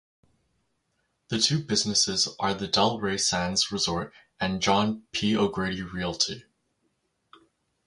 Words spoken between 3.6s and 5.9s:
Resort and John P O'Grady